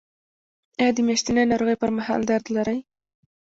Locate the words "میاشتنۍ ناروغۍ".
1.07-1.75